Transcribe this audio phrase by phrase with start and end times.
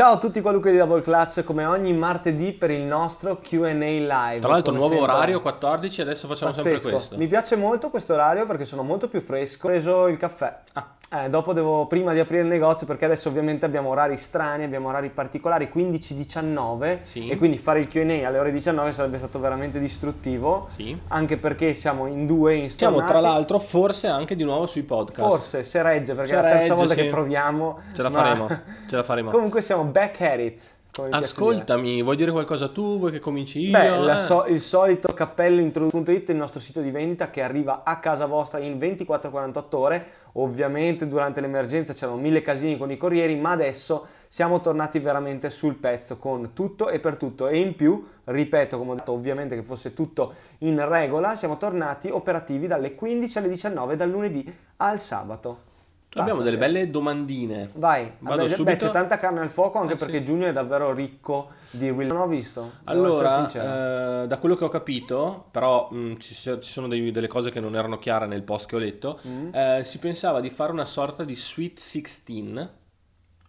[0.00, 4.40] Ciao a tutti qualunque di Double Clutch, come ogni martedì per il nostro Q&A live.
[4.40, 5.12] Tra l'altro nuovo sempre.
[5.12, 6.90] orario 14 adesso facciamo sempre Pazzesco.
[6.90, 7.16] questo.
[7.18, 9.66] Mi piace molto questo orario perché sono molto più fresco.
[9.66, 10.58] Ho preso il caffè.
[10.72, 10.86] Ah.
[11.12, 14.90] Eh, dopo devo, prima di aprire il negozio, perché adesso ovviamente abbiamo orari strani, abbiamo
[14.90, 17.26] orari particolari, 15-19, Sì.
[17.26, 20.96] e quindi fare il Q&A alle ore 19 sarebbe stato veramente distruttivo, Sì.
[21.08, 25.28] anche perché siamo in due in Siamo tra l'altro forse anche di nuovo sui podcast.
[25.28, 27.00] Forse, se regge, perché Se è la terza regge, volta sì.
[27.00, 27.78] che proviamo.
[27.92, 28.48] Ce la ma- faremo,
[28.88, 29.30] ce la faremo.
[29.32, 30.60] Comunque siamo back at it.
[30.92, 31.44] come mi piace dire.
[31.44, 32.98] Ascoltami, vuoi dire qualcosa tu?
[32.98, 33.70] Vuoi che cominci io?
[33.72, 34.18] Beh, Eh.
[34.18, 38.58] so- il solito cappello introdu.it, il nostro sito di vendita che arriva a casa vostra
[38.58, 40.06] in 24-48 ore.
[40.34, 45.74] Ovviamente durante l'emergenza c'erano mille casini con i corrieri, ma adesso siamo tornati veramente sul
[45.74, 47.48] pezzo con tutto e per tutto.
[47.48, 52.08] E in più, ripeto, come ho detto, ovviamente che fosse tutto in regola, siamo tornati
[52.10, 55.69] operativi dalle 15 alle 19, dal lunedì al sabato.
[56.14, 56.58] Abbiamo Basta, delle eh.
[56.68, 57.70] belle domandine.
[57.74, 58.86] Vai, Vado beh, subito.
[58.86, 60.04] c'è tanta carne al fuoco anche Eh, sì.
[60.04, 62.06] perché giugno è davvero ricco di real.
[62.06, 62.72] Non ho visto.
[62.84, 67.50] Allora, eh, da quello che ho capito, però mh, ci, ci sono dei- delle cose
[67.52, 69.54] che non erano chiare nel post che ho letto, Mm.
[69.54, 72.68] eh, si pensava di fare una sorta di Sweet 16,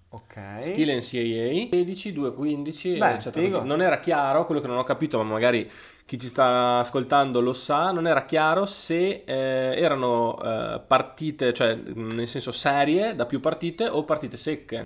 [0.09, 0.57] ok.
[0.59, 3.17] stile NCAA, 16, 2, 15, Beh.
[3.63, 5.67] Non era chiaro, quello che non ho capito, ma magari
[6.05, 11.75] chi ci sta ascoltando lo sa, non era chiaro se eh, erano eh, partite, cioè
[11.75, 14.83] nel senso serie da più partite o partite secche.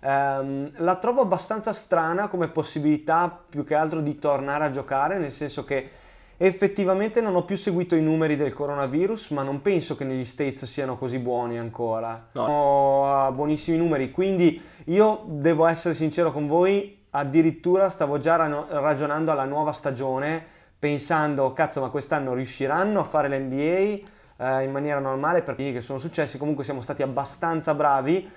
[0.00, 5.32] Ehm, la trovo abbastanza strana come possibilità più che altro di tornare a giocare, nel
[5.32, 5.90] senso che
[6.38, 10.64] effettivamente non ho più seguito i numeri del coronavirus, ma non penso che negli States
[10.66, 12.28] siano così buoni ancora.
[12.32, 12.46] No.
[12.46, 19.44] Ho buonissimi numeri, quindi io devo essere sincero con voi, addirittura stavo già ragionando alla
[19.44, 20.44] nuova stagione,
[20.78, 24.14] pensando, cazzo, ma quest'anno riusciranno a fare l'NBA?
[24.36, 28.30] eh, in maniera normale perché che sono successi comunque siamo stati abbastanza bravi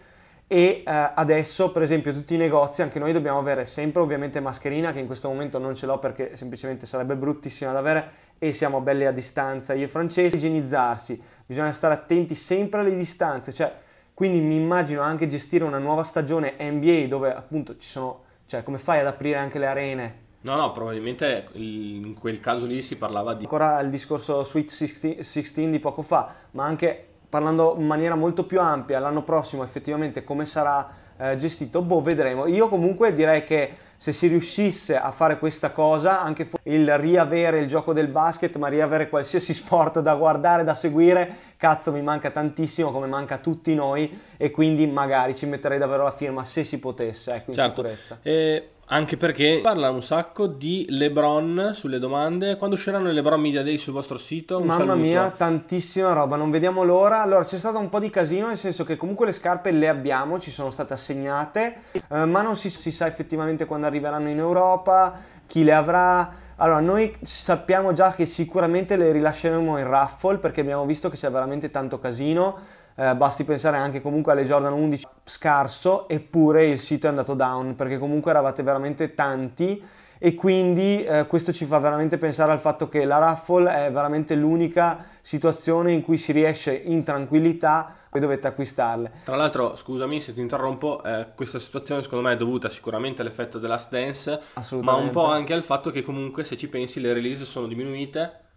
[0.48, 4.92] e eh, adesso per esempio tutti i negozi anche noi dobbiamo avere sempre ovviamente mascherina
[4.92, 8.82] che in questo momento non ce l'ho perché semplicemente sarebbe bruttissima da avere e siamo
[8.82, 13.72] belli a distanza io e francesi igienizzarsi bisogna stare attenti sempre alle distanze cioè
[14.14, 18.80] quindi mi immagino anche gestire una nuova stagione NBA dove appunto ci sono cioè come
[18.80, 22.98] fai ad aprire anche le arene No, no, probabilmente il- in quel caso lì si
[22.98, 23.44] parlava di...
[23.44, 28.46] ancora il discorso Sweet 16, 16 di poco fa, ma anche parlando in maniera molto
[28.46, 32.48] più ampia, l'anno prossimo effettivamente come sarà eh, gestito, boh, vedremo.
[32.48, 33.70] Io comunque direi che
[34.02, 38.70] se si riuscisse a fare questa cosa, anche il riavere il gioco del basket, ma
[38.70, 43.76] riavere qualsiasi sport da guardare, da seguire, cazzo mi manca tantissimo come manca a tutti
[43.76, 47.76] noi e quindi magari ci metterei davvero la firma se si potesse, ecco, in Certo,
[47.76, 48.20] sicurezza.
[48.22, 52.58] e anche perché parla un sacco di LeBron sulle domande.
[52.58, 54.58] Quando usciranno i LeBron Media Day sul vostro sito?
[54.58, 54.98] Un Mamma saluto.
[54.98, 57.22] mia, tantissima roba, non vediamo l'ora.
[57.22, 60.40] Allora, c'è stato un po' di casino, nel senso che comunque le scarpe le abbiamo,
[60.40, 65.20] ci sono state assegnate, eh, ma non si, si sa effettivamente quando arriveranno in Europa,
[65.46, 66.48] chi le avrà.
[66.56, 71.30] Allora, noi sappiamo già che sicuramente le rilasceremo in raffle perché abbiamo visto che c'è
[71.30, 72.58] veramente tanto casino.
[72.96, 77.76] Eh, basti pensare anche comunque alle Jordan 11 scarso, eppure il sito è andato down
[77.76, 79.82] perché comunque eravate veramente tanti
[80.18, 84.36] e quindi eh, questo ci fa veramente pensare al fatto che la raffle è veramente
[84.36, 89.12] l'unica situazione in cui si riesce in tranquillità e dovete acquistarle.
[89.24, 93.60] Tra l'altro, scusami se ti interrompo, eh, questa situazione secondo me è dovuta sicuramente all'effetto
[93.60, 94.42] della Dance,
[94.82, 98.48] ma un po' anche al fatto che comunque se ci pensi le release sono diminuite.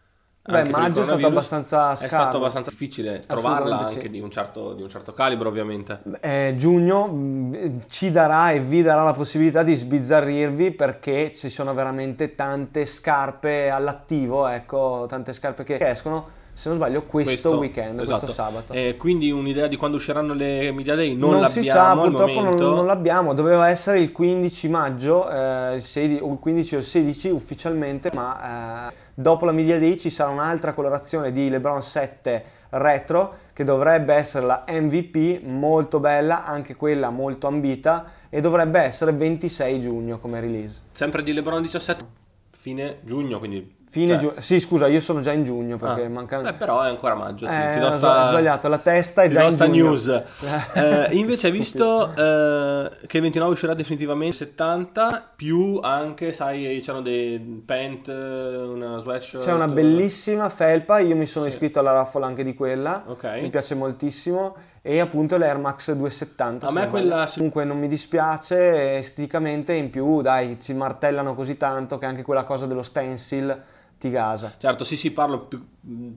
[0.44, 2.08] Beh, maggio è stato abbastanza È scarno.
[2.08, 4.10] stato abbastanza difficile trovarla anche sì.
[4.10, 6.00] di, un certo, di un certo calibro ovviamente.
[6.20, 11.72] Eh, giugno mh, ci darà e vi darà la possibilità di sbizzarrirvi perché ci sono
[11.74, 18.18] veramente tante scarpe all'attivo, ecco, tante scarpe che escono, se non sbaglio, questo, weekend, esatto.
[18.20, 18.72] questo sabato.
[18.72, 22.56] Eh, quindi un'idea di quando usciranno le Media Day non, l'abbiamo si sa, purtroppo non,
[22.56, 26.84] non l'abbiamo, doveva essere il 15 maggio, eh, il, 16 o il 15 o il
[26.84, 32.44] 16 ufficialmente, ma eh, dopo la Media Day ci sarà un'altra colorazione di LeBron 7
[32.72, 39.12] retro che dovrebbe essere la MVP, molto bella, anche quella molto ambita e dovrebbe essere
[39.12, 40.80] 26 giugno come release.
[40.92, 42.04] Sempre di LeBron 17,
[42.50, 43.80] fine giugno, quindi...
[43.92, 46.40] Fine cioè- giugno, sì scusa, io sono già in giugno perché Ah, manca...
[46.48, 48.28] eh, però è ancora maggio, ti, Eh, ti do ho sta...
[48.30, 49.82] sbagliato, la testa è Ti già do in sta giugno.
[49.90, 50.22] news.
[50.72, 57.02] Eh, invece hai visto eh, che il 29 uscirà definitivamente 70, più anche, sai, c'erano
[57.02, 59.44] dei pant, una sweatshirt.
[59.44, 63.24] C'è una bellissima felpa, io mi sono iscritto alla raffle anche di quella, Ok.
[63.42, 66.66] mi piace moltissimo e appunto l'Air Max 270.
[66.66, 67.28] A me quella-.
[67.34, 72.44] Comunque non mi dispiace esteticamente, in più dai, ci martellano così tanto che anche quella
[72.44, 73.62] cosa dello stencil
[74.02, 74.52] ti gasa.
[74.58, 75.64] Certo, sì, sì, parlo più,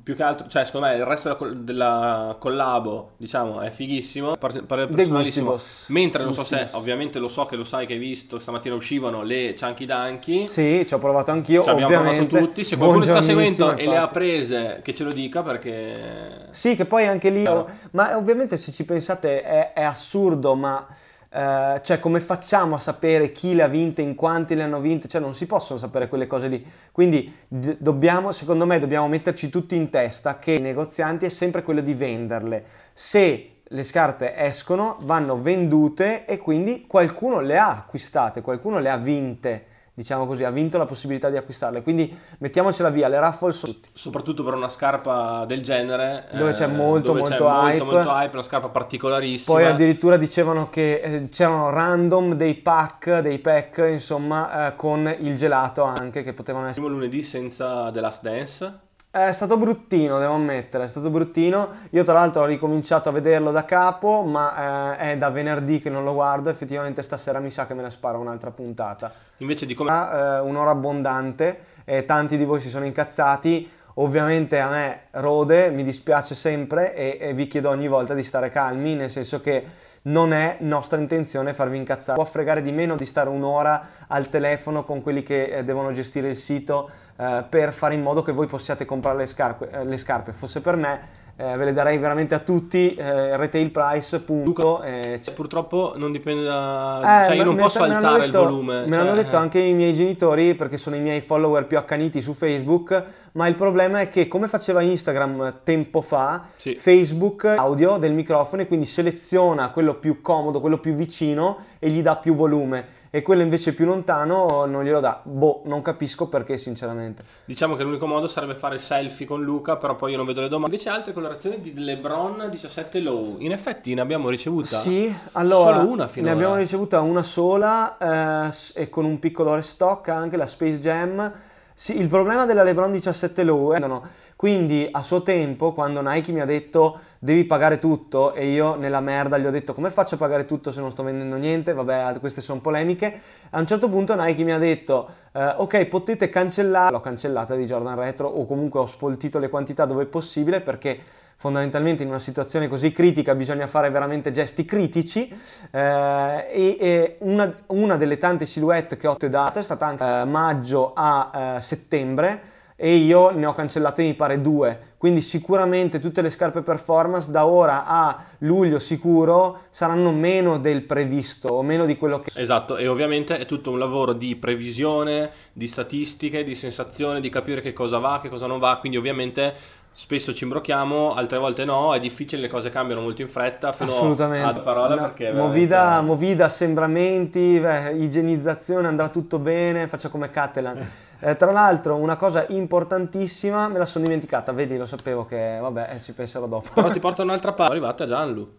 [0.01, 4.53] più che altro, cioè secondo me il resto della, della collabo, diciamo, è fighissimo, par-
[4.53, 5.51] De personalissimo.
[5.51, 5.85] gustibus.
[5.89, 6.79] Mentre non so se, Gustibus.
[6.81, 10.47] ovviamente lo so che lo sai che hai visto, stamattina uscivano le Chunky Danky.
[10.47, 13.91] Sì, ci ho provato anch'io, Ci abbiamo provato tutti, se qualcuno sta seguendo e le
[13.91, 14.13] ha infatti.
[14.13, 16.47] prese, che ce lo dica perché...
[16.49, 17.69] Sì, che poi anche lì, Chiaro.
[17.91, 20.87] ma ovviamente se ci pensate è, è assurdo, ma
[21.35, 25.09] eh, cioè come facciamo a sapere chi le ha vinte, in quanti le hanno vinte,
[25.09, 26.65] cioè non si possono sapere quelle cose lì.
[26.93, 31.81] Quindi dobbiamo, secondo me, dobbiamo metterci tutti in testa che i negozianti è sempre quello
[31.81, 32.65] di venderle.
[32.93, 38.97] Se le scarpe escono, vanno vendute e quindi qualcuno le ha acquistate, qualcuno le ha
[38.97, 39.65] vinte.
[39.97, 41.81] Diciamo così, ha vinto la possibilità di acquistarle.
[41.81, 43.71] Quindi mettiamocela via, le raffle sono.
[43.93, 46.27] Soprattutto per una scarpa del genere.
[46.33, 47.77] Dove c'è molto, dove c'è molto hype.
[47.77, 49.57] molto, molto hype, una scarpa particolarissima.
[49.57, 55.37] Poi addirittura dicevano che eh, c'erano random dei pack, dei pack, insomma, eh, con il
[55.37, 56.81] gelato anche che potevano essere.
[56.81, 58.79] Primo lunedì senza The Last Dance.
[59.15, 61.69] È stato bruttino, devo ammettere, è stato bruttino.
[61.91, 65.89] Io tra l'altro ho ricominciato a vederlo da capo, ma eh, è da venerdì che
[65.89, 66.49] non lo guardo.
[66.49, 69.09] Effettivamente stasera mi sa che me ne sparo un'altra puntata.
[69.37, 69.91] Invece di come...
[69.91, 73.71] Eh, un'ora abbondante e tanti di voi si sono incazzati.
[73.93, 78.49] Ovviamente a me rode, mi dispiace sempre e, e vi chiedo ogni volta di stare
[78.49, 79.63] calmi, nel senso che
[80.07, 82.17] non è nostra intenzione farvi incazzare.
[82.17, 86.29] Può fregare di meno di stare un'ora al telefono con quelli che eh, devono gestire
[86.29, 89.69] il sito eh, per fare in modo che voi possiate comprare le scarpe.
[89.71, 90.31] eh, le scarpe.
[90.31, 90.99] Fosse per me,
[91.37, 94.81] eh, ve le darei veramente a tutti, eh, retail price, punto.
[94.83, 97.23] eh, Cioè, Purtroppo non dipende da...
[97.23, 98.73] eh, cioè io non posso me alzare detto- il volume.
[98.73, 102.21] Me cioè, l'hanno detto anche i miei genitori perché sono i miei follower più accaniti
[102.21, 103.03] su Facebook,
[103.35, 106.75] ma il problema è che come faceva Instagram tempo fa, Sì.
[106.75, 112.01] Facebook audio del microfono e quindi seleziona quello più comodo, quello più vicino e gli
[112.01, 115.21] dà più volume e quello invece più lontano non glielo dà.
[115.23, 117.23] Boh, non capisco perché sinceramente.
[117.45, 120.49] Diciamo che l'unico modo sarebbe fare selfie con Luca, però poi io non vedo le
[120.49, 120.75] domande.
[120.75, 123.35] Invece altre colorazioni di LeBron 17 Low.
[123.39, 126.33] In effetti ne abbiamo ricevuta Sì, allora solo una finora.
[126.33, 131.33] ne abbiamo ricevuta una sola eh, e con un piccolo restock anche la Space Jam.
[131.77, 134.01] Sì, il problema della LeBron 17 Low è no,
[134.37, 139.01] quindi a suo tempo quando Nike mi ha detto devi pagare tutto e io nella
[139.01, 142.17] merda gli ho detto come faccio a pagare tutto se non sto vendendo niente, vabbè
[142.21, 143.19] queste sono polemiche,
[143.49, 147.65] a un certo punto Nike mi ha detto eh, ok potete cancellare, l'ho cancellata di
[147.65, 150.97] Jordan Retro o comunque ho sfoltito le quantità dove è possibile perché
[151.37, 155.27] fondamentalmente in una situazione così critica bisogna fare veramente gesti critici
[155.71, 160.25] eh, e, e una, una delle tante silhouette che ho dato è stata anche eh,
[160.25, 164.93] maggio a eh, settembre e io ne ho cancellate mi pare due.
[164.97, 171.49] Quindi sicuramente tutte le scarpe performance da ora a luglio sicuro saranno meno del previsto
[171.49, 175.67] o meno di quello che Esatto, e ovviamente è tutto un lavoro di previsione, di
[175.67, 179.53] statistiche, di sensazione, di capire che cosa va, che cosa non va, quindi ovviamente
[179.97, 183.91] spesso ci imbrocchiamo, altre volte no, è difficile, le cose cambiano molto in fretta, fino
[183.91, 184.59] Assolutamente.
[184.59, 185.31] ad parola No, perché...
[185.31, 190.85] movida, veramente- movida, assembramenti, beh, igienizzazione, andrà tutto bene, faccia come Catalan.
[191.21, 195.97] Eh, tra l'altro, una cosa importantissima, me la sono dimenticata, vedi, lo sapevo che, vabbè,
[196.01, 196.69] ci penserò dopo.
[196.73, 198.53] Però ti porto un'altra parte, arrivata Gianlu.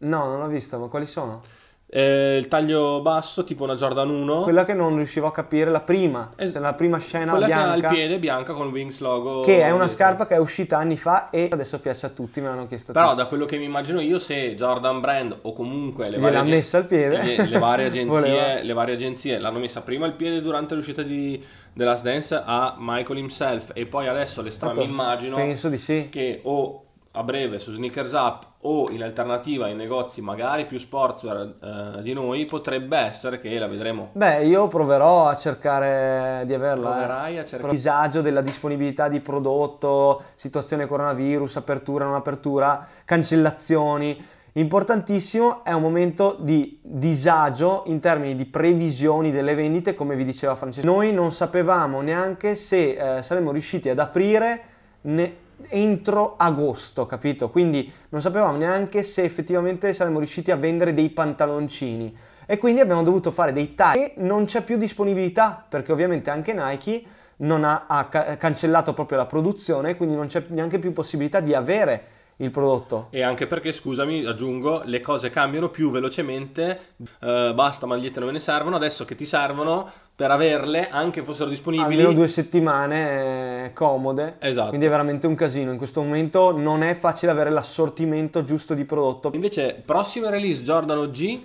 [0.00, 1.40] No, non l'ho vista, ma quali sono?
[1.90, 5.80] Eh, il taglio basso, tipo una Jordan 1, Quella che non riuscivo a capire, la
[5.80, 8.98] prima, Es- cioè la prima scena quella che ha bianca, il piede bianca con Wings
[9.00, 9.40] logo.
[9.40, 9.88] che è una dietro.
[9.88, 13.06] scarpa che è uscita anni fa e adesso piace a tutti, me l'hanno chiesto Però
[13.06, 13.16] tutti.
[13.22, 16.76] da quello che mi immagino io, se Jordan Brand o comunque le varie, agen- messa
[16.76, 17.22] al piede.
[17.22, 21.42] le- le varie agenzie, le varie agenzie l'hanno messa prima il piede durante l'uscita di
[21.72, 25.78] The Last Dance a Michael himself e poi adesso le strame Tanto, immagino Penso di
[25.78, 26.08] sì.
[26.10, 26.82] che o
[27.18, 32.12] a breve su Sneakers Up o in alternativa in negozi magari più sportswear eh, di
[32.12, 34.10] noi potrebbe essere che la vedremo.
[34.12, 36.90] Beh, io proverò a cercare di averla.
[36.90, 36.92] eh.
[36.92, 44.24] Proverai a cercare disagio della disponibilità di prodotto, situazione coronavirus, apertura, non apertura, cancellazioni.
[44.52, 50.54] Importantissimo, è un momento di disagio in termini di previsioni delle vendite, come vi diceva
[50.54, 50.86] Francesco.
[50.86, 54.62] Noi non sapevamo neanche se eh, saremmo riusciti ad aprire
[55.02, 57.50] ne- entro agosto, capito?
[57.50, 63.02] Quindi non sapevamo neanche se effettivamente saremmo riusciti a vendere dei pantaloncini e quindi abbiamo
[63.02, 67.02] dovuto fare dei tagli e non c'è più disponibilità perché ovviamente anche Nike
[67.38, 71.54] non ha, ha ca- cancellato proprio la produzione quindi non c'è neanche più possibilità di
[71.54, 72.02] avere
[72.38, 73.08] il prodotto.
[73.10, 76.80] E anche perché, scusami, aggiungo, le cose cambiano più velocemente,
[77.20, 81.48] eh, basta magliette non me ne servono, adesso che ti servono, per averle, anche fossero
[81.48, 84.68] disponibili, Almeno due settimane eh, comode, Esatto.
[84.68, 85.70] quindi è veramente un casino.
[85.70, 89.30] In questo momento non è facile avere l'assortimento giusto di prodotto.
[89.32, 91.40] Invece, prossime release Jordan OG,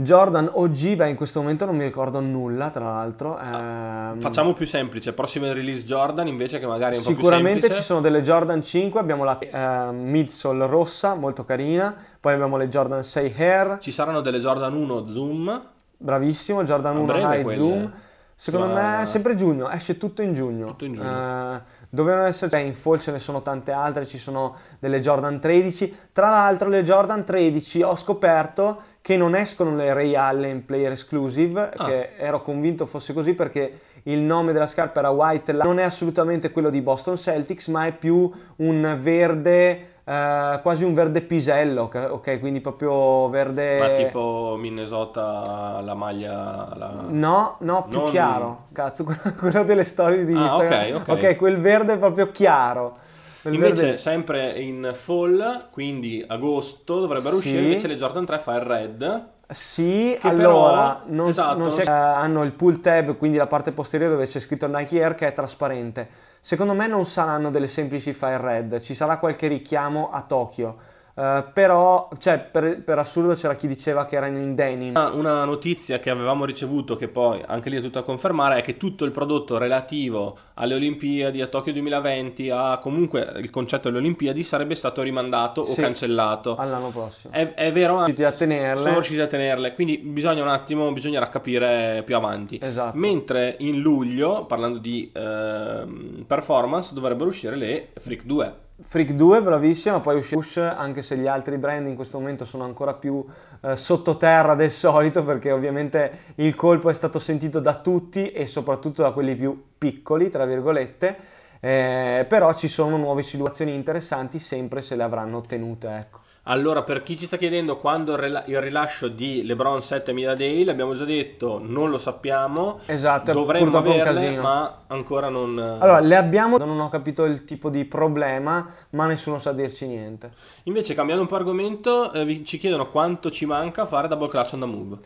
[0.00, 3.36] Jordan OG, beh in questo momento non mi ricordo nulla tra l'altro.
[3.36, 7.60] Ehm, Facciamo più semplice, prossime release Jordan invece che magari è un po' più Sicuramente
[7.62, 7.80] semplice.
[7.80, 12.68] ci sono delle Jordan 5, abbiamo la eh, midsole rossa, molto carina, poi abbiamo le
[12.68, 15.62] Jordan 6 Hair, Ci saranno delle Jordan 1 Zoom,
[15.96, 17.56] bravissimo, Jordan A 1 breve High quelle.
[17.58, 17.92] Zoom.
[18.40, 20.68] Secondo Sulla- me sempre giugno, esce tutto in giugno.
[20.68, 21.08] Tutto in giugno.
[21.56, 25.40] Eh, dovevano essere, cioè, in fall ce ne sono tante altre, ci sono delle Jordan
[25.40, 25.96] 13.
[26.12, 31.70] Tra l'altro le Jordan 13 ho scoperto che non escono le Ray Allen Player Exclusive,
[31.76, 31.86] Ah.
[31.86, 36.50] che ero convinto fosse così perché il nome della scarpa era White, non è assolutamente
[36.50, 42.40] quello di Boston Celtics, ma è più un verde, eh, quasi un verde pisello, ok?
[42.40, 43.78] Quindi proprio verde...
[43.78, 46.72] ma tipo Minnesota la maglia...
[46.74, 46.92] La...
[47.08, 48.66] No, no, più Non- chiaro.
[48.72, 49.04] Cazzo,
[49.38, 50.96] quello delle storie di Ah, Instagram.
[51.02, 51.36] ok, ok.
[51.36, 52.96] quel verde proprio chiaro.
[53.42, 57.48] Quel Invece verde- sempre in fall, quindi agosto, dovrebbero Sì.
[57.48, 59.26] uscire invece le Jordan 3 Fire Red.
[59.50, 63.16] Sì, che allora però- non, esatto, non non si- si- eh, hanno il pull tab,
[63.16, 66.08] quindi la parte posteriore dove c'è scritto Nike Air che è trasparente.
[66.40, 70.96] Secondo me non saranno delle semplici Fire Red, ci sarà qualche richiamo a Tokyo.
[71.18, 74.90] Eh, però, cioè, per, per assurdo c'era chi diceva che erano in denim.
[74.90, 78.62] Una, una notizia che avevamo ricevuto, che poi anche lì è tutto a confermare, è
[78.62, 83.98] che tutto il prodotto relativo alle Olimpiadi, a Tokyo 2020, a comunque il concetto delle
[84.00, 85.80] Olimpiadi sarebbe stato rimandato Sì.
[85.80, 86.54] o cancellato.
[86.54, 87.32] All'anno prossimo.
[87.32, 88.80] È, è vero, Riusciti a tenerle.
[88.82, 92.60] sono riusciti a tenerle, quindi bisogna un attimo, bisognerà capire più avanti.
[92.62, 92.96] Esatto.
[92.96, 98.66] Mentre in luglio, parlando di ehm, performance, dovrebbero uscire le Freak 2.
[98.80, 102.62] Freak 2 bravissima, poi uscì Push, anche se gli altri brand in questo momento sono
[102.62, 103.24] ancora più
[103.60, 109.02] eh, sottoterra del solito perché ovviamente il colpo è stato sentito da tutti e soprattutto
[109.02, 111.16] da quelli più piccoli, tra virgolette,
[111.58, 116.20] eh, però ci sono nuove situazioni interessanti sempre se le avranno ottenute, ecco.
[116.50, 120.94] Allora, per chi ci sta chiedendo quando il rilascio di LeBron 7 Media Day, l'abbiamo
[120.94, 122.80] già detto, non lo sappiamo.
[122.86, 125.58] Esatto, Dovremmo averle, ma ancora non...
[125.58, 130.30] Allora, le abbiamo, non ho capito il tipo di problema, ma nessuno sa dirci niente.
[130.64, 134.60] Invece, cambiando un po' argomento, eh, ci chiedono quanto ci manca fare double clutch on
[134.60, 134.98] the move.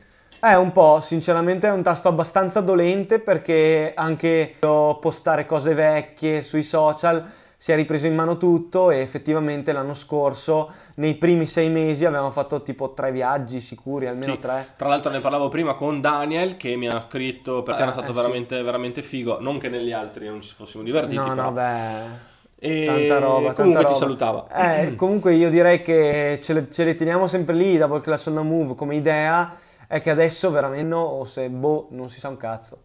[0.44, 6.62] Eh, un po', sinceramente è un tasto abbastanza dolente perché anche postare cose vecchie sui
[6.62, 12.04] social si è ripreso in mano tutto e effettivamente l'anno scorso, nei primi sei mesi,
[12.04, 14.40] avevamo fatto tipo tre viaggi sicuri, almeno Sì.
[14.40, 14.66] tre.
[14.74, 18.10] Tra l'altro ne parlavo prima con Daniel che mi ha scritto perché Eh, era stato
[18.10, 18.18] eh, sì.
[18.20, 19.38] veramente, veramente figo.
[19.40, 21.42] Non che negli altri non ci fossimo divertiti, No, però.
[21.44, 23.52] no, beh, E tanta roba.
[23.52, 23.94] comunque tanta ti roba.
[23.94, 24.46] salutava.
[24.88, 28.34] Eh, comunque io direi che ce le, ce le teniamo sempre lì, Double Clash on
[28.34, 29.54] the Move, come idea,
[29.86, 32.78] è che adesso veramente no, o se boh, non si sa un cazzo.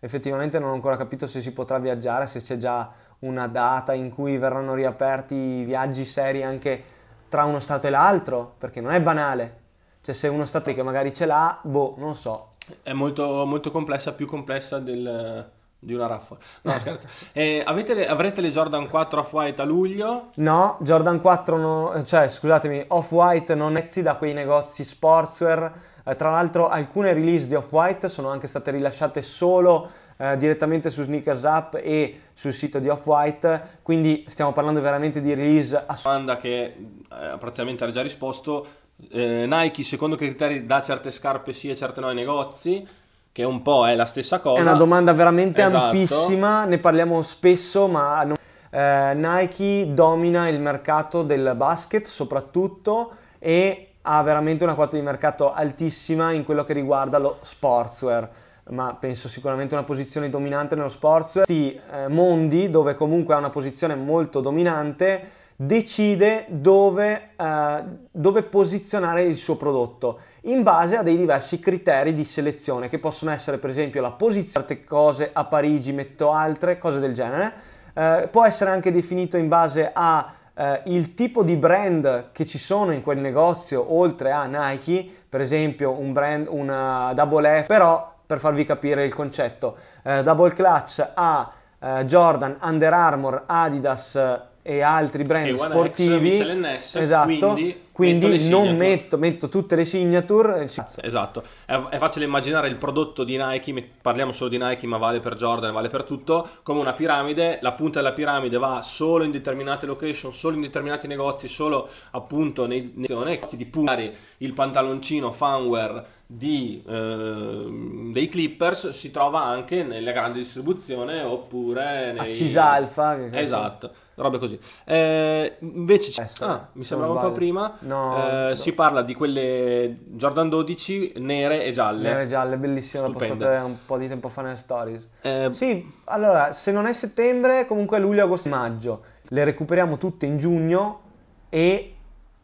[0.00, 2.90] Effettivamente non ho ancora capito se si potrà viaggiare, se c'è già
[3.24, 6.82] una data in cui verranno riaperti i viaggi seri anche
[7.28, 9.62] tra uno stato e l'altro, perché non è banale.
[10.02, 12.52] Cioè se uno stato che magari ce l'ha, boh, non so.
[12.82, 16.36] È molto, molto complessa, più complessa del- di una raffa.
[16.62, 17.06] No, scherzo.
[17.32, 20.30] Eh, avete avrete le Jordan 4 Off-White a luglio?
[20.36, 25.72] No, Jordan 4, no- cioè scusatemi, Off-White non ezzi da quei negozi sportswear.
[26.04, 31.02] Eh, tra l'altro alcune release di Off-White sono anche state rilasciate solo eh, direttamente su
[31.02, 36.36] Sneakers Up e sul sito di Off-White, quindi stiamo parlando veramente di release assolutamente Domanda
[36.36, 38.66] che eh, praticamente era già risposto.
[39.10, 42.86] Eh, Nike, secondo che criteri dà certe scarpe sì e certe no ai negozi?
[43.32, 44.60] Che un po' è la stessa cosa.
[44.60, 45.84] È una domanda veramente Esatto.
[45.86, 48.36] ampissima, ne parliamo spesso, ma non-
[48.70, 55.52] eh, Nike domina il mercato del basket soprattutto e ha veramente una quota di mercato
[55.52, 58.28] altissima in quello che riguarda lo sportswear,
[58.70, 61.46] ma penso sicuramente una posizione dominante nello sportswear.
[61.46, 69.22] Questi eh, mondi dove comunque ha una posizione molto dominante decide dove, eh, dove posizionare
[69.22, 73.70] il suo prodotto in base a dei diversi criteri di selezione che possono essere per
[73.70, 78.70] esempio la posizione certe cose a Parigi metto altre cose del genere Eh, può essere
[78.70, 83.18] anche definito in base a eh, il tipo di brand che ci sono in quel
[83.18, 89.04] negozio oltre a Nike per esempio un brand una Double F però per farvi capire
[89.04, 89.76] il concetto.
[90.02, 95.64] Eh, Double Clutch ha eh, Jordan, Under Armour, Adidas eh, e altri brand E X
[95.64, 96.42] sportivi.
[96.42, 97.26] l'NS, esatto.
[97.52, 100.62] quindi quindi metto non metto, metto tutte le signature.
[100.62, 100.64] Eh.
[100.64, 105.20] Esatto, è, è facile immaginare il prodotto di Nike, parliamo solo di Nike ma vale
[105.20, 109.30] per Jordan, vale per tutto, come una piramide, la punta della piramide va solo in
[109.30, 115.30] determinate location, solo in determinati negozi, solo appunto nei nei negozi di puntare il pantaloncino
[115.30, 122.34] fanwear di, ehm, dei Clippers si trova anche nella grande distribuzione oppure a nei...
[122.34, 124.58] Cisalfa Esatto, robe così.
[124.84, 129.14] Eh, invece, Adesso, ah, mi se sembrava un po' prima, No, eh, si parla di
[129.14, 132.08] quelle Jordan 12 nere e gialle.
[132.08, 135.08] Nere e gialle, bellissime, l'ho postate un po' di tempo fa nelle stories.
[135.20, 139.02] Eh, Sì, allora, se non è settembre, comunque luglio, agosto, maggio.
[139.28, 141.00] Le recuperiamo tutte in giugno
[141.48, 141.94] e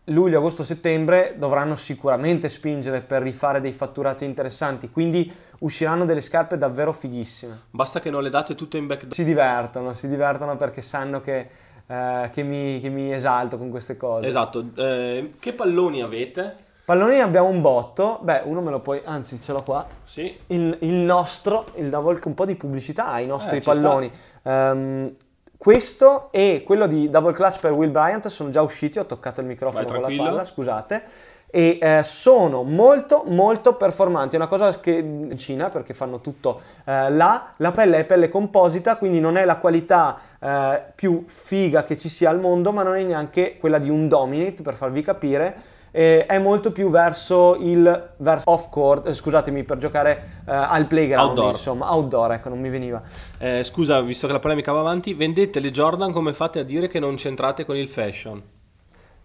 [0.04, 6.58] luglio, agosto, settembre dovranno sicuramente spingere per rifare dei fatturati interessanti, quindi usciranno delle scarpe
[6.58, 7.60] davvero fighissime.
[7.70, 11.48] Basta che non le date tutte in back Si divertono, si divertono perché sanno che,
[11.90, 14.26] eh, che mi, che mi esalto con queste cose.
[14.26, 14.64] Esatto.
[14.76, 16.68] Eh, che palloni avete?
[16.84, 19.84] Palloni abbiamo un botto, beh, uno me lo puoi, anzi ce l'ho qua.
[20.04, 20.36] Sì.
[20.48, 24.10] Il, il nostro, il double, un po' di pubblicità ai nostri Eh, palloni.
[24.42, 25.12] Ehm,
[25.56, 29.46] questo e quello di Double Clutch per Will Bryant sono già usciti, ho toccato il
[29.46, 31.04] microfono Vai, con la palla, scusate.
[31.52, 36.60] E eh, sono molto molto performanti, è una cosa che in Cina perché fanno tutto
[36.84, 41.84] eh, là, la pelle è pelle composita, quindi non è la qualità eh, più figa
[41.84, 45.02] che ci sia al mondo, ma non è neanche quella di un Dominate per farvi
[45.02, 50.52] capire, eh, è molto più verso il verso off court, eh, scusatemi, per giocare eh,
[50.52, 51.50] al playground, Outdoor.
[51.50, 53.02] insomma, outdoor, ecco, non mi veniva.
[53.38, 56.88] Eh, scusa, visto che la polemica va avanti, vendete le Jordan come fate a dire
[56.88, 58.42] che non c'entrate con il fashion?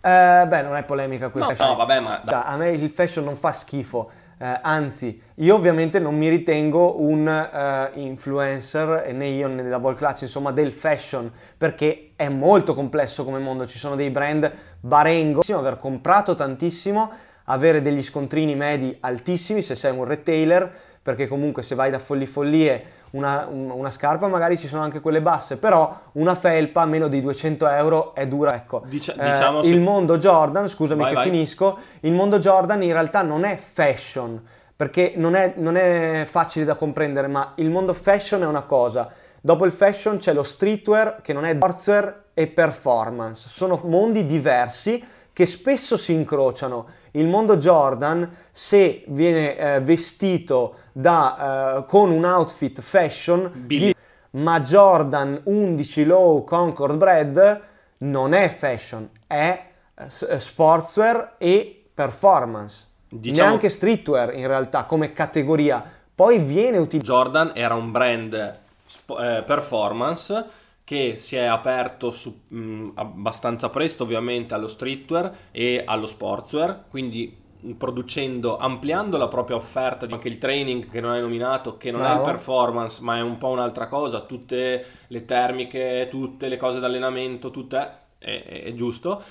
[0.01, 1.55] Eh, beh, non è polemica questa.
[1.63, 4.09] No, no, vabbè, ma- A me il fashion non fa schifo.
[4.37, 10.23] Eh, anzi, io ovviamente non mi ritengo un eh, influencer, né io né Double Clutch,
[10.23, 13.65] insomma, del fashion, perché è molto complesso come mondo.
[13.65, 14.51] Ci sono dei brand
[14.81, 17.11] barengo, aver comprato tantissimo,
[17.45, 22.25] avere degli scontrini medi altissimi se sei un retailer, perché comunque se vai da folli
[22.25, 22.83] follie
[23.15, 27.07] una, un- una scarpa magari ci sono anche quelle basse, però una felpa a meno
[27.07, 28.83] di 200 euro è dura, ecco.
[28.85, 31.29] Dicia- Eh, diciamo se- il mondo Jordan, scusami Vai, che vai.
[31.29, 34.41] finisco, il mondo Jordan in realtà non è fashion,
[34.75, 39.09] perché non è, non è facile da comprendere, ma il mondo fashion è una cosa,
[39.39, 45.01] dopo il fashion c'è lo streetwear che non è sportswear e performance, sono mondi diversi
[45.35, 46.87] che spesso si incrociano.
[47.11, 53.93] Il mondo Jordan, se viene eh, vestito da, eh, con un outfit fashion, Billy.
[54.31, 57.61] ma Jordan 11 Low Concord Bread
[57.97, 62.85] non è fashion, è eh, eh, sportswear e performance.
[63.09, 65.83] Diciamo- Neanche streetwear in realtà come categoria.
[66.15, 70.45] Poi viene utilizzato Jordan era un brand sp- eh, performance
[70.85, 77.35] che si è aperto su- mh, abbastanza presto ovviamente allo streetwear e allo sportswear, quindi
[77.61, 82.05] mh, producendo, ampliando la propria offerta, anche il training che non hai nominato, che non
[82.05, 82.21] è il Bravo.
[82.21, 87.77] performance ma è un po' un'altra cosa, tutte le termiche, tutte le cose d'allenamento, tutte,
[88.19, 89.21] è, è- è giusto.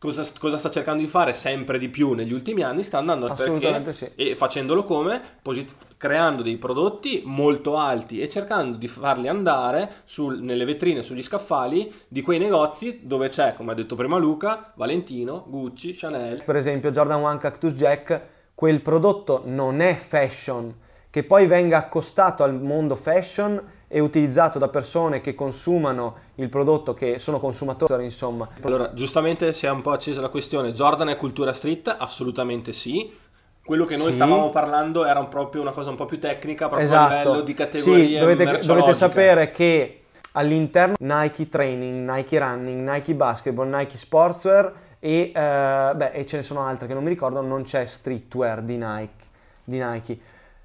[0.00, 2.82] Cosa, cosa sta cercando di fare sempre di più negli ultimi anni?
[2.82, 4.10] Sta andando perché Assolutamente sì.
[4.14, 5.20] e facendolo come?
[5.42, 11.22] Posit- creando dei prodotti molto alti e cercando di farli andare sul- nelle vetrine, sugli
[11.22, 16.44] scaffali di quei negozi dove c'è, come ha detto prima Luca, Valentino, Gucci, Chanel.
[16.44, 18.22] per esempio Jordan 1 Cactus Jack,
[18.54, 20.74] quel prodotto non è fashion,
[21.10, 26.94] che poi venga accostato al mondo fashion e utilizzato da persone che consumano il prodotto,
[26.94, 28.48] che sono consumatori, insomma.
[28.62, 31.96] Allora, giustamente si è un po' accesa la questione, Jordan è cultura street?
[31.98, 33.12] Assolutamente sì.
[33.64, 34.12] Quello che noi Sì.
[34.14, 37.16] stavamo parlando era un- proprio una cosa un po' più tecnica, proprio a Esatto.
[37.16, 40.02] livello di categorie Sì, dovete, dovete sapere che
[40.34, 46.42] all'interno Nike Training, Nike Running, Nike Basketball, Nike Sportswear e, eh, beh, e ce ne
[46.44, 49.24] sono altre che non mi ricordo, non c'è streetwear di Nike.
[49.64, 50.18] Di Nike.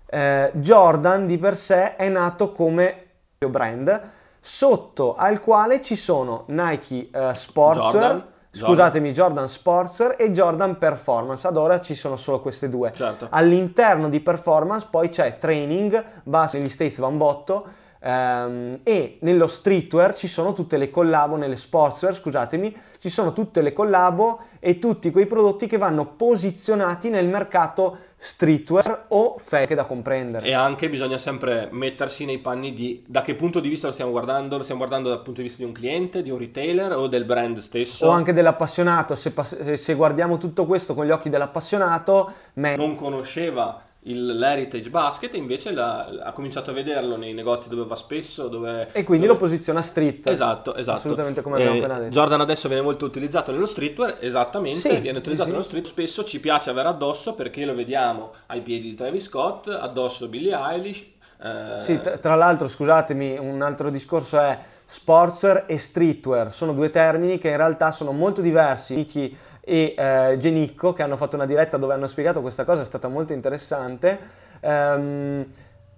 [0.08, 3.05] Eh, Jordan di per sé è nato come
[3.50, 4.02] brand
[4.40, 11.48] sotto al quale ci sono Nike eh, Sportswear, Jordan, scusatemi, Jordan Sportswear e Jordan Performance.
[11.48, 12.92] Ad ora ci sono solo queste due.
[12.94, 13.28] Certo.
[13.32, 17.66] All'interno di performance poi c'è training, base negli States va un botto,
[18.00, 23.62] ehm, e nello streetwear ci sono tutte le collabo, nelle sportswear scusatemi, ci sono tutte
[23.62, 29.86] le collabo e tutti quei prodotti che vanno posizionati nel mercato streetwear o fake da
[29.86, 30.48] comprendere.
[30.48, 34.10] E anche bisogna sempre mettersi nei panni di da che punto di vista lo stiamo
[34.10, 37.08] guardando, lo stiamo guardando dal punto di vista di un cliente, di un retailer o
[37.08, 38.08] del brand stesso.
[38.08, 39.32] O anche dell'appassionato, se,
[39.78, 45.70] se guardiamo tutto questo con gli occhi dell'appassionato, me- non conosceva il- l'heritage basket invece
[45.78, 48.88] ha cominciato a vederlo nei negozi dove va spesso, dove...
[48.92, 50.28] e quindi dove- lo posiziona street.
[50.28, 50.98] Esatto, esatto.
[50.98, 52.12] Assolutamente come abbiamo Eh, appena detto.
[52.12, 55.52] Jordan adesso viene molto utilizzato nello streetwear, esattamente, Sì, viene utilizzato sì.
[55.52, 59.68] nello street, spesso ci piace avere addosso perché lo vediamo ai piedi di Travis Scott,
[59.68, 61.04] addosso Billie Eilish.
[61.44, 66.54] eh, Sì, tra, tra l'altro, scusatemi, un altro discorso è sportswear e streetwear.
[66.54, 68.96] Sono due termini che in realtà sono molto diversi.
[68.96, 72.86] Niki e eh, Genicco, che hanno fatto una diretta dove hanno spiegato questa cosa, è
[72.86, 74.20] stata molto interessante.
[74.60, 75.46] Ehm,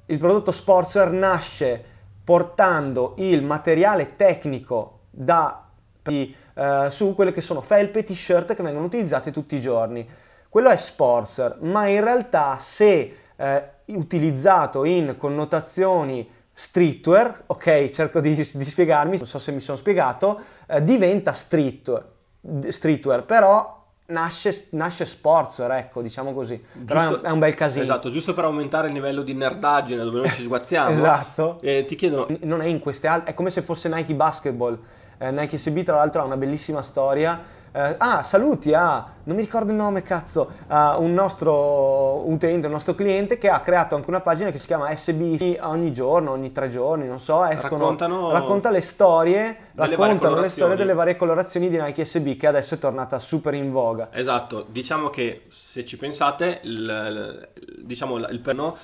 [0.05, 1.83] il prodotto sportswear nasce
[2.23, 5.67] portando il materiale tecnico da
[6.57, 10.07] eh, su quelle che sono felpe e t-shirt che vengono utilizzate tutti i giorni.
[10.47, 18.33] Quello è sportswear, ma in realtà se eh, utilizzato in connotazioni streetwear, ok, cerco di,
[18.33, 22.15] di, spiegarmi, non so se mi sono spiegato, eh, diventa street,
[22.69, 26.61] streetwear, però nasce, nasce sportswear, ecco, diciamo così.
[26.85, 27.83] Però giusto, è un bel casino.
[27.83, 30.91] Esatto, giusto per aumentare il livello di nerdaggine dove noi ci sguazziamo.
[30.97, 31.59] esatto.
[31.61, 32.27] Eh, ti chiedono...
[32.41, 34.79] Non è in queste altre, è come se fosse Nike Basketball.
[35.17, 39.43] Eh, Nike SB tra l'altro ha una bellissima storia eh, ah, saluti a, non mi
[39.43, 44.09] ricordo il nome, cazzo, a un nostro utente, un nostro cliente che ha creato anche
[44.09, 48.31] una pagina che si chiama SB ogni giorno, ogni tre giorni, non so, escono, Raccontano
[48.31, 52.79] racconta le storie, raccontano le storie delle varie colorazioni di Nike SB che adesso è
[52.79, 54.09] tornata super in voga.
[54.11, 58.75] Esatto, diciamo che se ci pensate, il, diciamo il perno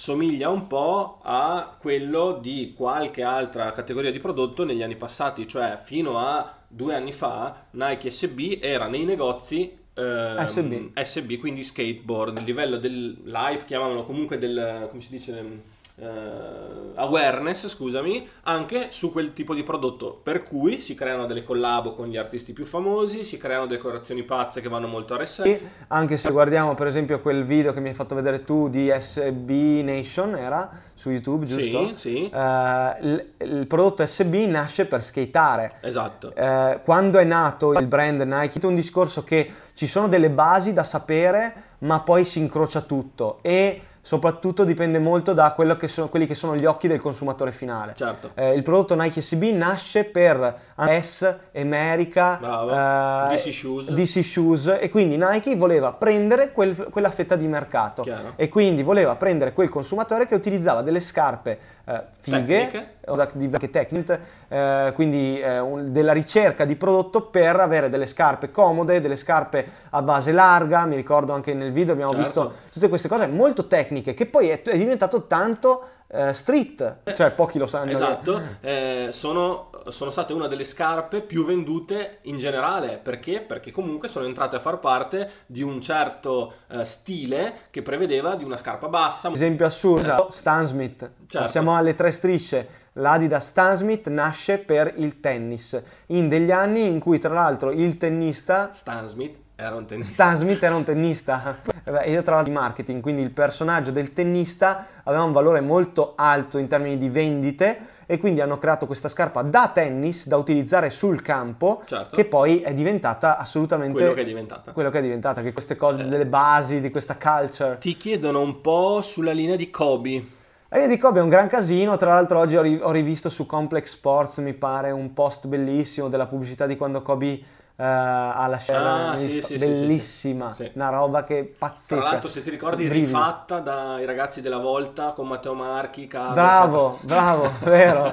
[0.00, 5.78] somiglia un po' a quello di qualche altra categoria di prodotto negli anni passati, cioè
[5.82, 10.98] fino a due anni fa Nike SB era nei negozi ehm, SB.
[10.98, 15.60] SB, quindi skateboard, il livello dell'hype, chiamavano comunque del, come si dice,
[16.00, 20.18] uh, awareness, scusami, anche su quel tipo di prodotto.
[20.22, 24.60] Per cui si creano delle collabo con gli artisti più famosi, si creano decorazioni pazze
[24.60, 25.58] che vanno molto a RSS.
[25.88, 29.50] Anche se guardiamo per esempio quel video che mi hai fatto vedere tu di SB
[29.82, 31.88] Nation, era su YouTube, giusto?
[31.88, 32.30] Sì, sì.
[32.32, 35.78] Uh, il, il, prodotto SB nasce per skateare.
[35.80, 36.32] Esatto.
[36.36, 40.74] Uh, quando è nato il brand Nike, è un discorso che ci sono delle basi
[40.74, 46.26] da sapere, ma poi si incrocia tutto e soprattutto dipende molto da che sono, quelli
[46.26, 47.94] che sono gli occhi del consumatore finale.
[47.94, 48.30] Certo.
[48.34, 50.58] Eh, il prodotto Nike SB nasce per
[51.02, 53.90] S, America, eh, DC, Shoes.
[53.92, 58.32] DC Shoes e quindi Nike voleva prendere quel, quella fetta di mercato Chiaro.
[58.36, 61.58] e quindi voleva prendere quel consumatore che utilizzava delle scarpe
[61.90, 67.22] eh, fighe o da, di vecchie tecniche, eh, quindi eh, un, della ricerca di prodotto
[67.22, 71.94] per avere delle scarpe comode, delle scarpe a base larga, mi ricordo anche nel video
[71.94, 72.26] abbiamo certo.
[72.26, 77.14] visto tutte queste cose molto tecniche che poi è, è diventato tanto uh, street, eh,
[77.14, 77.90] cioè pochi lo sanno.
[77.90, 83.40] Esatto, eh, sono, sono, state una delle scarpe più vendute in generale, perché?
[83.40, 88.44] Perché comunque sono entrate a far parte di un certo uh, stile che prevedeva di
[88.44, 89.30] una scarpa bassa.
[89.30, 91.38] Esempio assurdo, Stan Smith, certo.
[91.38, 92.78] passiamo alle tre strisce.
[92.94, 97.96] L'Adidas Stan Smith nasce per il tennis, in degli anni in cui tra l'altro il
[97.96, 98.70] tennista...
[98.72, 100.12] Stan Smith era un tennista.
[100.12, 101.58] Stan Smith era un tennista.
[102.06, 106.58] Io tra l'altro di marketing, quindi il personaggio del tennista aveva un valore molto alto
[106.58, 111.22] in termini di vendite e quindi hanno creato questa scarpa da tennis da utilizzare sul
[111.22, 112.16] campo certo.
[112.16, 114.72] che poi è diventata assolutamente quello che è diventata.
[114.72, 116.04] Quello che è diventata, che queste cose, eh.
[116.04, 117.78] delle basi di questa culture.
[117.78, 120.38] Ti chiedono un po' sulla linea di Kobe.
[120.68, 123.90] La linea di Kobe è un gran casino, tra l'altro oggi ho rivisto su Complex
[123.90, 127.40] Sports, mi pare, un post bellissimo della pubblicità di quando Kobe
[127.80, 132.00] uh, alla scena ah, sì, sì, bellissima, sì, una roba che pazzesca.
[132.00, 133.06] Tra l'altro, se ti ricordi, Brividi.
[133.06, 138.12] rifatta dai ragazzi della Volta con Matteo Marchi, Carlo, Bravo, bravo, vero,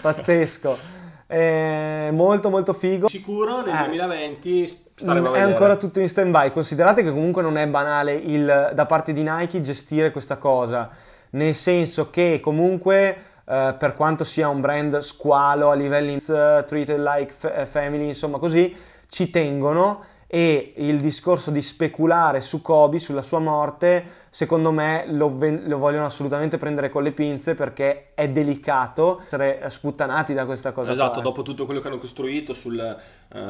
[0.00, 0.98] pazzesco.
[1.26, 3.08] È molto molto figo.
[3.08, 6.50] Sicuro nel eh, 2020 staremo È ancora tutto in stand by.
[6.50, 10.90] Considerate che comunque non è banale il, da parte di Nike gestire questa cosa,
[11.30, 17.00] nel senso che comunque Uh, per quanto sia un brand squalo a livelli uh, treated
[17.00, 18.72] like f- family, insomma così,
[19.10, 25.36] ci tengono e il discorso di speculare su Kobe, sulla sua morte, secondo me lo,
[25.36, 30.70] ven- lo, vogliono assolutamente prendere con le pinze perché è delicato essere sputtanati da questa
[30.70, 30.92] cosa.
[30.92, 31.22] Esatto, qua.
[31.22, 32.96] dopo tutto quello che hanno costruito sul eh,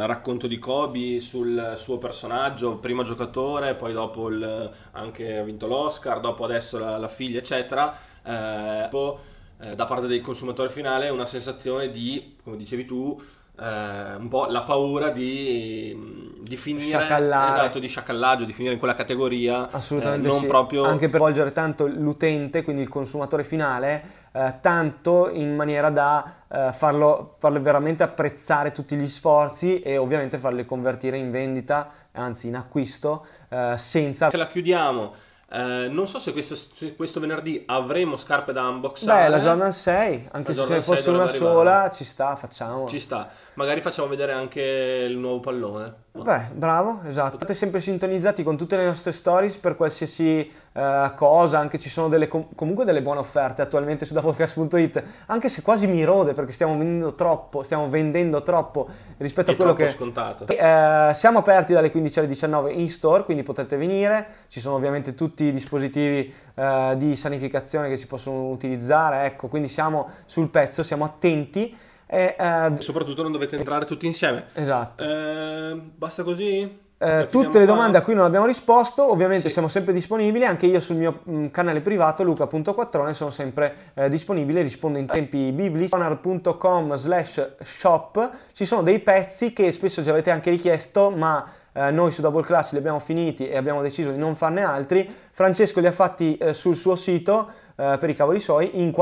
[0.06, 6.18] racconto di Kobe, sul suo personaggio, prima giocatore, poi dopo il, anche ha vinto l'Oscar,
[6.18, 7.94] dopo adesso la, la figlia, eccetera.
[8.24, 9.18] Eh, dopo,
[9.60, 13.20] eh, da parte del consumatore finale una sensazione di, come dicevi tu,
[13.60, 18.94] eh, un po' la paura di, di finire esatto, di sciacallaggio, di finire in quella
[18.94, 19.68] categoria.
[19.70, 20.46] Assolutamente eh, non sì.
[20.46, 20.84] proprio...
[20.84, 26.72] Anche per volgere tanto l'utente, quindi il consumatore finale, eh, tanto in maniera da eh,
[26.72, 32.56] farlo, farlo, veramente apprezzare tutti gli sforzi e ovviamente farli convertire in vendita, anzi in
[32.56, 34.28] acquisto, eh, senza...
[34.30, 39.24] Che la chiudiamo eh, non so se questo, se questo, venerdì avremo scarpe da unboxare.
[39.24, 42.86] Beh, la Jordan 6, anche se se fosse una sola, ci sta, facciamo.
[42.86, 43.28] Ci sta.
[43.54, 45.92] Magari facciamo vedere anche il nuovo pallone.
[46.12, 47.36] Beh, bravo, esatto.
[47.36, 52.08] State sempre sintonizzati con tutte le nostre stories per qualsiasi uh, cosa, anche ci sono
[52.08, 56.76] delle, comunque delle buone offerte attualmente su dapodcast.it, anche se quasi mi rode perché stiamo
[56.76, 59.88] vendendo troppo, stiamo vendendo troppo rispetto È a quello che...
[59.88, 60.44] scontato.
[60.44, 65.14] Uh, siamo aperti dalle 15 alle 19 in store, quindi potete venire, ci sono ovviamente
[65.14, 70.82] tutti i dispositivi uh, di sanificazione che si possono utilizzare, ecco, quindi siamo sul pezzo,
[70.82, 71.76] siamo attenti
[72.12, 74.46] E, eh, Soprattutto non dovete entrare tutti insieme.
[74.54, 75.04] esatto.
[75.04, 76.88] Eh, basta così?
[77.02, 79.52] Eh, tutte le domande a cui non abbiamo risposto, ovviamente Sì.
[79.54, 84.60] siamo sempre disponibili, anche io sul mio mh, canale privato luca.quattrone sono sempre eh, disponibile,
[84.60, 90.30] rispondo in tempi biblici, honor.com slash shop, ci sono dei pezzi che spesso ci avete
[90.30, 94.18] anche richiesto, ma eh, noi su Double Class li abbiamo finiti e abbiamo deciso di
[94.18, 98.40] non farne altri, Francesco li ha fatti eh, sul suo sito, eh, per i cavoli
[98.40, 98.92] suoi, in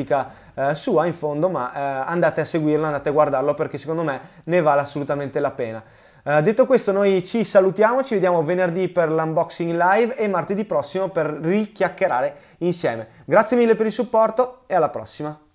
[0.54, 4.61] eh, sua in fondo, ma andate a seguirlo, andate a guardarlo perché secondo me ne
[4.61, 5.82] vale assolutamente la pena.
[6.24, 11.09] Eh, detto questo, noi ci salutiamo, ci vediamo venerdì per l'unboxing live e martedì prossimo
[11.09, 13.09] per richiacchierare insieme.
[13.24, 15.47] Grazie mille per il supporto e alla prossima.